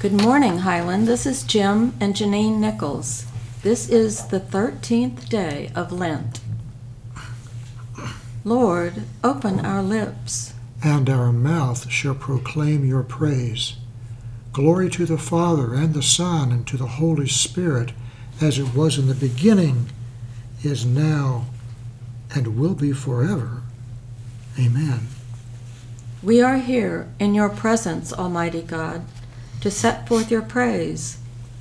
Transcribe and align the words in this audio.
Good 0.00 0.12
morning, 0.22 0.58
Highland. 0.58 1.06
This 1.06 1.26
is 1.26 1.42
Jim 1.42 1.94
and 2.00 2.14
Janine 2.14 2.56
Nichols. 2.58 3.26
This 3.62 3.86
is 3.88 4.28
the 4.28 4.40
13th 4.40 5.28
day 5.28 5.70
of 5.74 5.92
Lent. 5.92 6.40
Lord, 8.42 9.02
open 9.22 9.60
our 9.60 9.82
lips. 9.82 10.54
and 10.82 11.10
our 11.10 11.30
mouth 11.30 11.90
shall 11.90 12.14
proclaim 12.14 12.86
your 12.86 13.02
praise. 13.02 13.74
Glory 14.54 14.88
to 14.88 15.04
the 15.04 15.18
Father, 15.18 15.74
and 15.74 15.92
the 15.92 16.02
Son, 16.02 16.50
and 16.50 16.66
to 16.66 16.78
the 16.78 16.86
Holy 16.86 17.28
Spirit, 17.28 17.92
as 18.40 18.58
it 18.58 18.74
was 18.74 18.96
in 18.98 19.06
the 19.06 19.14
beginning, 19.14 19.90
is 20.64 20.86
now, 20.86 21.44
and 22.34 22.58
will 22.58 22.74
be 22.74 22.92
forever. 22.94 23.60
Amen. 24.58 25.08
We 26.22 26.40
are 26.40 26.56
here 26.56 27.08
in 27.18 27.34
your 27.34 27.50
presence, 27.50 28.10
Almighty 28.10 28.62
God, 28.62 29.04
to 29.60 29.70
set 29.70 30.08
forth 30.08 30.30
your 30.30 30.42
praise, 30.42 31.18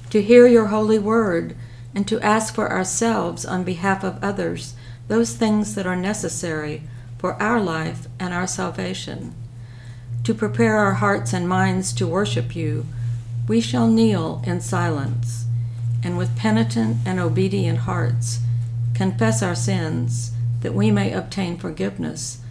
to 0.09 0.21
hear 0.21 0.47
your 0.47 0.67
holy 0.67 0.99
word, 0.99 1.55
and 1.93 2.07
to 2.07 2.21
ask 2.21 2.53
for 2.53 2.71
ourselves 2.71 3.45
on 3.45 3.63
behalf 3.63 4.03
of 4.03 4.23
others 4.23 4.75
those 5.07 5.35
things 5.35 5.75
that 5.75 5.87
are 5.87 5.95
necessary 5.95 6.83
for 7.17 7.33
our 7.41 7.59
life 7.59 8.07
and 8.19 8.33
our 8.33 8.47
salvation. 8.47 9.33
To 10.23 10.33
prepare 10.33 10.77
our 10.77 10.93
hearts 10.93 11.33
and 11.33 11.49
minds 11.49 11.91
to 11.93 12.07
worship 12.07 12.55
you, 12.55 12.85
we 13.47 13.59
shall 13.59 13.87
kneel 13.87 14.41
in 14.45 14.61
silence, 14.61 15.45
and 16.03 16.17
with 16.17 16.37
penitent 16.37 16.97
and 17.05 17.19
obedient 17.19 17.79
hearts 17.79 18.39
confess 18.93 19.41
our 19.41 19.55
sins, 19.55 20.31
that 20.61 20.73
we 20.73 20.91
may 20.91 21.11
obtain 21.11 21.57
forgiveness 21.57 22.41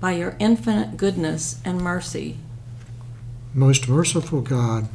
by 0.00 0.12
your 0.12 0.34
infinite 0.38 0.96
goodness 0.96 1.60
and 1.64 1.80
mercy. 1.80 2.38
Most 3.54 3.88
merciful 3.88 4.42
God, 4.42 4.88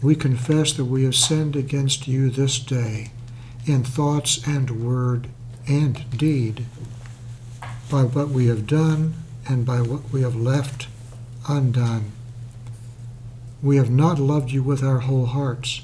we 0.00 0.14
confess 0.14 0.72
that 0.72 0.86
we 0.86 1.04
have 1.04 1.14
sinned 1.14 1.54
against 1.54 2.08
you 2.08 2.30
this 2.30 2.58
day 2.58 3.10
in 3.66 3.84
thoughts 3.84 4.40
and 4.46 4.82
word 4.82 5.28
and 5.66 6.08
deed, 6.16 6.64
by 7.90 8.04
what 8.04 8.30
we 8.30 8.46
have 8.46 8.66
done 8.66 9.12
and 9.46 9.66
by 9.66 9.82
what 9.82 10.10
we 10.10 10.22
have 10.22 10.34
left 10.34 10.88
undone. 11.46 12.12
We 13.62 13.76
have 13.76 13.90
not 13.90 14.18
loved 14.18 14.50
you 14.50 14.62
with 14.62 14.82
our 14.82 15.00
whole 15.00 15.26
hearts. 15.26 15.82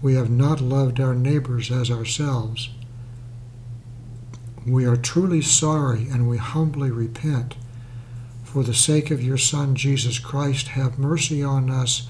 We 0.00 0.14
have 0.14 0.30
not 0.30 0.62
loved 0.62 0.98
our 0.98 1.14
neighbors 1.14 1.70
as 1.70 1.90
ourselves. 1.90 2.70
We 4.66 4.86
are 4.86 4.96
truly 4.96 5.42
sorry 5.42 6.08
and 6.08 6.26
we 6.26 6.38
humbly 6.38 6.90
repent. 6.90 7.56
For 8.52 8.64
the 8.64 8.74
sake 8.74 9.12
of 9.12 9.22
your 9.22 9.38
Son, 9.38 9.76
Jesus 9.76 10.18
Christ, 10.18 10.68
have 10.68 10.98
mercy 10.98 11.40
on 11.40 11.70
us 11.70 12.08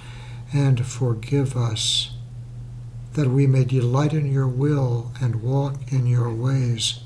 and 0.54 0.86
forgive 0.86 1.54
us, 1.54 2.12
that 3.12 3.28
we 3.28 3.46
may 3.46 3.64
delight 3.64 4.14
in 4.14 4.32
your 4.32 4.48
will 4.48 5.12
and 5.20 5.42
walk 5.42 5.92
in 5.92 6.06
your 6.06 6.32
ways, 6.32 7.00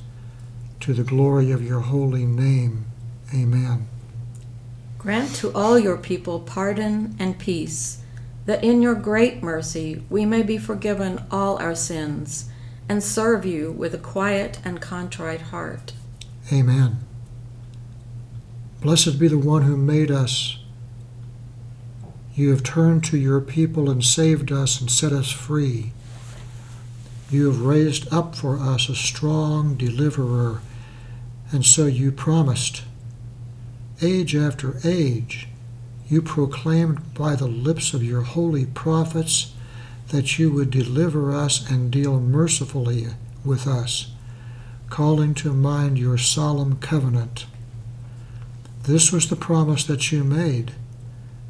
to 0.79 0.95
the 0.95 1.03
glory 1.03 1.51
of 1.51 1.67
your 1.67 1.81
holy 1.81 2.25
name. 2.25 2.85
Amen. 3.35 3.89
Grant 4.99 5.35
to 5.35 5.53
all 5.53 5.81
your 5.81 5.97
people 5.97 6.39
pardon 6.39 7.17
and 7.19 7.37
peace, 7.37 8.05
that 8.47 8.63
in 8.63 8.83
your 8.83 8.95
great 8.95 9.43
mercy 9.43 10.05
we 10.09 10.25
may 10.25 10.45
be 10.45 10.59
forgiven 10.59 11.25
all 11.33 11.59
our 11.59 11.75
sins 11.75 12.51
and 12.89 13.03
serve 13.03 13.45
you 13.45 13.73
with 13.73 13.95
a 13.95 13.99
quiet 13.99 14.61
and 14.65 14.81
contrite 14.81 15.41
heart. 15.41 15.93
Amen. 16.53 16.99
Blessed 18.85 19.19
be 19.19 19.29
the 19.29 19.39
one 19.39 19.63
who 19.63 19.79
made 19.79 20.11
us. 20.11 20.59
You 22.35 22.51
have 22.51 22.63
turned 22.63 23.03
to 23.05 23.17
your 23.17 23.41
people 23.41 23.89
and 23.89 24.05
saved 24.05 24.53
us 24.53 24.79
and 24.79 24.91
set 24.91 25.11
us 25.11 25.31
free. 25.31 25.95
You 27.31 27.47
have 27.47 27.63
raised 27.63 28.13
up 28.13 28.35
for 28.35 28.59
us 28.59 28.91
a 28.91 28.95
strong 28.95 29.75
deliverer, 29.77 30.61
and 31.51 31.65
so 31.65 31.87
you 31.87 32.13
promised. 32.13 32.83
Age 34.03 34.37
after 34.37 34.79
age, 34.85 35.49
you 36.07 36.21
proclaimed 36.21 37.15
by 37.15 37.37
the 37.37 37.49
lips 37.49 37.95
of 37.95 38.05
your 38.05 38.21
holy 38.21 38.67
prophets 38.67 39.55
that 40.09 40.39
you 40.39 40.53
would 40.53 40.71
deliver 40.71 41.35
us 41.35 41.71
and 41.71 41.91
deal 41.91 42.21
mercifully 42.21 43.07
with 43.47 43.67
us, 43.67 44.13
calling 44.91 45.33
to 45.37 45.55
mind 45.55 45.99
your 45.99 46.19
solemn 46.19 46.77
covenant. 46.77 47.47
This 48.87 49.11
was 49.11 49.31
the 49.31 49.37
promise 49.37 49.85
that 49.85 50.13
you 50.13 50.25
made 50.25 50.73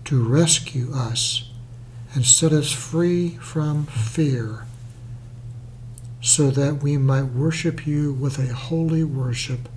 to 0.05 0.23
rescue 0.23 0.93
us 0.95 1.51
and 2.15 2.25
set 2.25 2.53
us 2.53 2.71
free 2.71 3.31
from 3.41 3.87
fear, 3.87 4.67
so 6.21 6.53
that 6.53 6.81
we 6.81 6.97
might 6.97 7.25
worship 7.25 7.89
you 7.89 8.13
with 8.13 8.39
a 8.39 8.55
holy 8.55 9.03
worship 9.03 9.69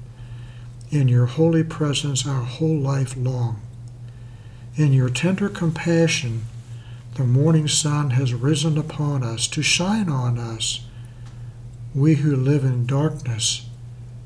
in 0.92 1.08
your 1.08 1.26
holy 1.26 1.64
presence 1.64 2.28
our 2.28 2.44
whole 2.44 2.78
life 2.78 3.18
long. 3.18 3.60
In 4.76 4.94
your 4.94 5.10
tender 5.10 5.50
compassion, 5.50 6.44
the 7.16 7.24
morning 7.24 7.68
sun 7.68 8.12
has 8.12 8.36
risen 8.36 8.78
upon 8.78 9.24
us 9.24 9.48
to 9.48 9.64
shine 9.64 10.10
on 10.10 10.38
us, 10.38 10.86
we 11.96 12.16
who 12.16 12.36
live 12.36 12.64
in 12.64 12.86
darkness, 12.86 13.68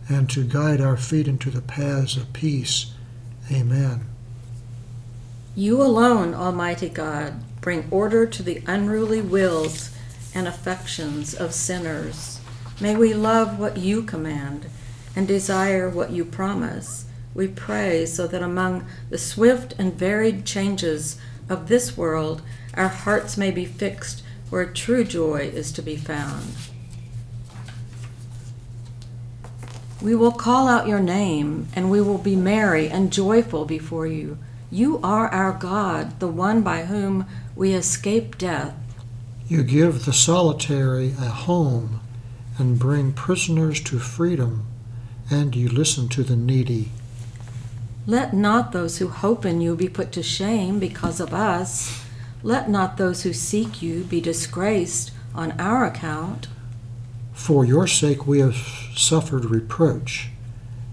and 0.09 0.29
to 0.31 0.43
guide 0.43 0.81
our 0.81 0.97
feet 0.97 1.29
into 1.29 1.49
the 1.49 1.61
paths 1.61 2.17
of 2.17 2.33
peace. 2.33 2.93
Amen. 3.51 4.06
You 5.56 5.81
alone, 5.81 6.34
Almighty 6.34 6.88
God, 6.88 7.44
bring 7.59 7.88
order 7.91 8.25
to 8.25 8.41
the 8.41 8.63
unruly 8.66 9.22
wills 9.22 9.91
and 10.34 10.47
affections 10.47 11.34
of 11.34 11.53
sinners. 11.53 12.40
May 12.79 12.95
we 12.95 13.13
love 13.13 13.59
what 13.59 13.78
you 13.78 14.03
command 14.03 14.67
and 15.16 15.28
desire 15.28 15.90
what 15.90 16.11
you 16.11 16.23
promise. 16.23 17.06
We 17.34 17.47
pray 17.47 18.06
so 18.06 18.28
that 18.28 18.41
among 18.41 18.85
the 19.09 19.17
swift 19.17 19.75
and 19.78 19.94
varied 19.94 20.45
changes 20.45 21.17
of 21.50 21.67
this 21.67 21.97
world, 21.97 22.41
our 22.73 22.88
hearts 22.88 23.38
may 23.38 23.51
be 23.51 23.66
fixed 23.66 24.23
where 24.50 24.66
true 24.66 25.03
joy 25.03 25.51
is 25.53 25.72
to 25.73 25.81
be 25.81 25.97
found. 25.97 26.56
We 30.01 30.16
will 30.16 30.31
call 30.31 30.67
out 30.67 30.88
your 30.88 31.00
name, 31.00 31.67
and 31.73 31.91
we 31.91 32.01
will 32.01 32.17
be 32.17 32.35
merry 32.35 32.89
and 32.89 33.13
joyful 33.13 33.66
before 33.66 34.07
you. 34.07 34.39
You 34.72 35.00
are 35.03 35.28
our 35.28 35.51
God, 35.51 36.19
the 36.19 36.28
one 36.28 36.62
by 36.62 36.85
whom 36.85 37.28
we 37.56 37.73
escape 37.73 38.38
death. 38.38 38.73
You 39.47 39.63
give 39.63 40.06
the 40.06 40.13
solitary 40.13 41.09
a 41.19 41.29
home 41.29 42.00
and 42.57 42.79
bring 42.79 43.13
prisoners 43.13 43.79
to 43.81 44.00
freedom, 44.00 44.66
and 45.29 45.56
you 45.56 45.69
listen 45.69 46.09
to 46.09 46.23
the 46.23 46.35
needy. 46.35 46.90
Let 48.07 48.34
not 48.34 48.72
those 48.72 48.97
who 48.97 49.09
hope 49.09 49.45
in 49.45 49.61
you 49.61 49.75
be 49.75 49.88
put 49.88 50.11
to 50.13 50.23
shame 50.23 50.79
because 50.79 51.19
of 51.19 51.34
us. 51.34 52.03
Let 52.41 52.69
not 52.69 52.97
those 52.97 53.22
who 53.22 53.34
seek 53.34 53.84
you 53.84 54.03
be 54.06 54.19
disgraced 54.19 55.11
on 55.35 55.51
our 55.59 55.85
account. 55.85 56.47
For 57.41 57.66
your 57.66 57.88
sake 57.88 58.28
we 58.28 58.38
have 58.38 58.56
suffered 58.96 59.46
reproach, 59.46 60.29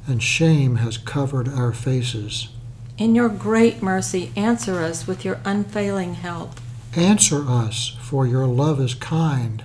and 0.06 0.22
shame 0.22 0.76
has 0.76 0.96
covered 0.96 1.46
our 1.46 1.74
faces. 1.74 2.48
In 2.96 3.14
your 3.14 3.28
great 3.28 3.82
mercy, 3.82 4.32
answer 4.34 4.80
us 4.80 5.06
with 5.06 5.26
your 5.26 5.40
unfailing 5.44 6.14
help. 6.14 6.52
Answer 6.96 7.46
us, 7.46 7.98
for 8.00 8.26
your 8.26 8.46
love 8.46 8.80
is 8.80 8.94
kind, 8.94 9.62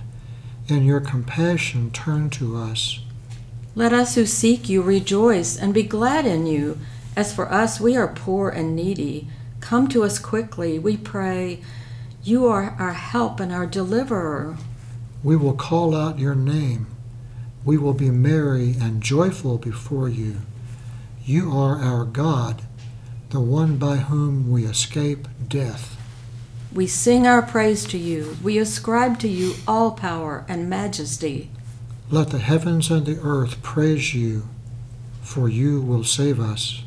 and 0.68 0.84
your 0.84 1.00
compassion 1.00 1.90
turn 1.90 2.28
to 2.30 2.54
us. 2.54 3.00
Let 3.74 3.94
us 3.94 4.14
who 4.14 4.26
seek 4.26 4.68
you 4.68 4.82
rejoice 4.82 5.56
and 5.56 5.72
be 5.72 5.84
glad 5.84 6.26
in 6.26 6.46
you. 6.46 6.78
As 7.16 7.34
for 7.34 7.50
us, 7.50 7.80
we 7.80 7.96
are 7.96 8.08
poor 8.08 8.50
and 8.50 8.76
needy. 8.76 9.26
Come 9.60 9.88
to 9.88 10.04
us 10.04 10.18
quickly, 10.18 10.78
we 10.78 10.98
pray. 10.98 11.62
You 12.22 12.46
are 12.46 12.76
our 12.78 12.92
help 12.92 13.40
and 13.40 13.52
our 13.52 13.66
deliverer. 13.66 14.58
We 15.24 15.36
will 15.36 15.54
call 15.54 15.96
out 15.96 16.18
your 16.18 16.34
name. 16.34 16.86
We 17.64 17.78
will 17.78 17.94
be 17.94 18.10
merry 18.10 18.76
and 18.78 19.02
joyful 19.02 19.56
before 19.56 20.06
you. 20.06 20.42
You 21.24 21.50
are 21.52 21.80
our 21.80 22.04
God, 22.04 22.62
the 23.30 23.40
one 23.40 23.78
by 23.78 23.96
whom 23.96 24.50
we 24.50 24.66
escape 24.66 25.26
death. 25.48 25.96
We 26.74 26.86
sing 26.86 27.26
our 27.26 27.40
praise 27.40 27.86
to 27.86 27.96
you. 27.96 28.36
We 28.42 28.58
ascribe 28.58 29.18
to 29.20 29.28
you 29.28 29.54
all 29.66 29.92
power 29.92 30.44
and 30.46 30.68
majesty. 30.68 31.48
Let 32.10 32.28
the 32.28 32.38
heavens 32.38 32.90
and 32.90 33.06
the 33.06 33.18
earth 33.22 33.62
praise 33.62 34.12
you, 34.12 34.46
for 35.22 35.48
you 35.48 35.80
will 35.80 36.04
save 36.04 36.38
us. 36.38 36.82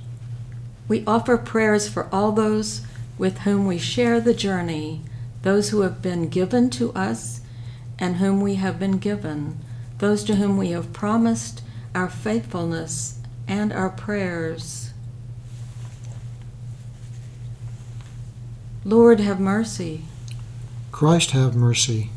We 0.88 1.04
offer 1.08 1.38
prayers 1.38 1.90
for 1.90 2.08
all 2.14 2.32
those 2.32 2.82
with 3.18 3.40
whom 3.40 3.66
we 3.66 3.80
share 3.80 4.22
the 4.22 4.36
journey, 4.36 5.02
those 5.42 5.70
who 5.70 5.82
have 5.82 6.04
been 6.04 6.30
given 6.30 6.70
to 6.72 6.94
us 6.94 7.42
and 8.00 8.18
whom 8.18 8.42
we 8.42 8.56
have 8.56 8.80
been 8.80 8.98
given, 8.98 9.58
those 9.98 10.24
to 10.26 10.36
whom 10.36 10.58
we 10.58 10.72
have 10.72 10.94
promised 10.94 11.62
our 11.96 12.10
faithfulness 12.10 13.20
and 13.48 13.74
our 13.74 13.90
prayers. 13.90 14.92
Lord, 18.84 19.20
have 19.20 19.40
mercy. 19.40 20.06
Christ 20.92 21.32
have 21.32 21.56
mercy. 21.56 22.10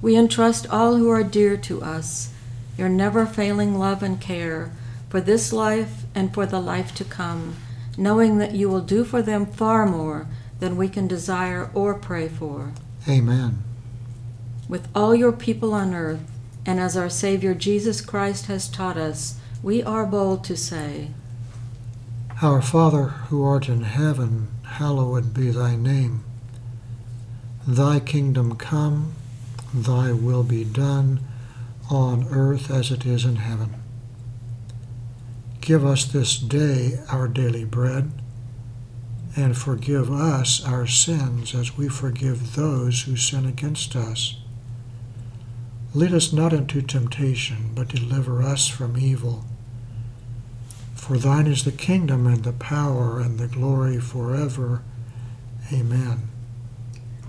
We 0.00 0.16
entrust 0.16 0.68
all 0.68 0.96
who 0.96 1.08
are 1.10 1.22
dear 1.22 1.56
to 1.58 1.82
us, 1.82 2.32
your 2.76 2.88
never 2.88 3.24
failing 3.24 3.78
love 3.78 4.02
and 4.02 4.20
care, 4.20 4.72
for 5.08 5.20
this 5.20 5.52
life 5.52 6.02
and 6.14 6.34
for 6.34 6.44
the 6.44 6.60
life 6.60 6.94
to 6.96 7.04
come, 7.04 7.56
knowing 7.96 8.38
that 8.38 8.52
you 8.52 8.68
will 8.68 8.80
do 8.80 9.04
for 9.04 9.22
them 9.22 9.46
far 9.46 9.86
more 9.86 10.26
than 10.58 10.76
we 10.76 10.88
can 10.88 11.06
desire 11.06 11.70
or 11.74 11.94
pray 11.94 12.28
for. 12.28 12.72
Amen. 13.08 13.62
With 14.68 14.88
all 14.94 15.14
your 15.14 15.32
people 15.32 15.74
on 15.74 15.94
earth, 15.94 16.20
and 16.64 16.78
as 16.78 16.96
our 16.96 17.10
Savior 17.10 17.54
Jesus 17.54 18.00
Christ 18.00 18.46
has 18.46 18.68
taught 18.68 18.96
us, 18.96 19.38
we 19.62 19.82
are 19.82 20.06
bold 20.06 20.44
to 20.44 20.56
say, 20.56 21.08
Our 22.40 22.62
Father 22.62 23.04
who 23.28 23.44
art 23.44 23.68
in 23.68 23.82
heaven, 23.82 24.48
hallowed 24.64 25.34
be 25.34 25.50
thy 25.50 25.76
name. 25.76 26.24
Thy 27.66 28.00
kingdom 28.00 28.56
come, 28.56 29.14
thy 29.72 30.12
will 30.12 30.42
be 30.42 30.64
done, 30.64 31.20
on 31.90 32.26
earth 32.30 32.70
as 32.70 32.90
it 32.90 33.04
is 33.04 33.24
in 33.24 33.36
heaven. 33.36 33.74
Give 35.60 35.84
us 35.86 36.04
this 36.04 36.36
day 36.38 36.98
our 37.10 37.28
daily 37.28 37.64
bread, 37.64 38.10
and 39.36 39.56
forgive 39.56 40.10
us 40.10 40.64
our 40.64 40.86
sins 40.86 41.54
as 41.54 41.76
we 41.76 41.88
forgive 41.88 42.56
those 42.56 43.02
who 43.02 43.16
sin 43.16 43.46
against 43.46 43.94
us. 43.94 44.41
Lead 45.94 46.14
us 46.14 46.32
not 46.32 46.52
into 46.52 46.80
temptation, 46.80 47.72
but 47.74 47.88
deliver 47.88 48.42
us 48.42 48.66
from 48.66 48.96
evil. 48.96 49.44
For 50.94 51.18
thine 51.18 51.46
is 51.46 51.64
the 51.64 51.72
kingdom 51.72 52.26
and 52.26 52.44
the 52.44 52.52
power 52.52 53.20
and 53.20 53.38
the 53.38 53.48
glory 53.48 54.00
forever. 54.00 54.82
Amen. 55.72 56.28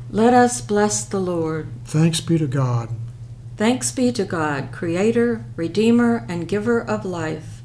Let 0.09 0.33
us 0.33 0.61
bless 0.61 1.03
the 1.03 1.19
Lord. 1.19 1.67
Thanks 1.85 2.21
be 2.21 2.37
to 2.37 2.47
God. 2.47 2.89
Thanks 3.57 3.91
be 3.91 4.11
to 4.13 4.25
God, 4.25 4.71
Creator, 4.71 5.43
Redeemer, 5.55 6.25
and 6.29 6.47
Giver 6.47 6.81
of 6.81 7.03
life. 7.03 7.61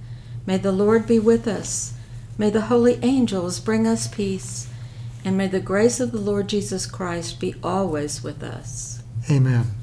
May 0.46 0.56
the 0.56 0.72
Lord 0.72 1.06
be 1.06 1.18
with 1.18 1.46
us. 1.46 1.94
May 2.38 2.50
the 2.50 2.62
holy 2.62 2.98
angels 3.02 3.60
bring 3.60 3.86
us 3.86 4.08
peace. 4.08 4.68
And 5.24 5.36
may 5.36 5.46
the 5.46 5.60
grace 5.60 6.00
of 6.00 6.10
the 6.10 6.20
Lord 6.20 6.48
Jesus 6.48 6.86
Christ 6.86 7.38
be 7.38 7.54
always 7.62 8.24
with 8.24 8.42
us. 8.42 9.02
Amen. 9.30 9.77